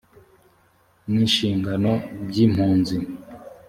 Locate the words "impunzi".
2.45-2.97